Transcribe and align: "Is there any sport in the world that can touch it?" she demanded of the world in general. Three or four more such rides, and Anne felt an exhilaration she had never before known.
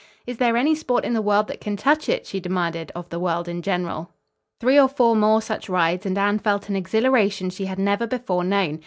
"Is 0.25 0.37
there 0.37 0.57
any 0.57 0.73
sport 0.73 1.05
in 1.05 1.13
the 1.13 1.21
world 1.21 1.45
that 1.45 1.61
can 1.61 1.77
touch 1.77 2.09
it?" 2.09 2.25
she 2.25 2.39
demanded 2.39 2.91
of 2.95 3.07
the 3.09 3.19
world 3.19 3.47
in 3.47 3.61
general. 3.61 4.09
Three 4.59 4.79
or 4.79 4.87
four 4.87 5.15
more 5.15 5.43
such 5.43 5.69
rides, 5.69 6.07
and 6.07 6.17
Anne 6.17 6.39
felt 6.39 6.69
an 6.69 6.75
exhilaration 6.75 7.51
she 7.51 7.65
had 7.65 7.77
never 7.77 8.07
before 8.07 8.43
known. 8.43 8.79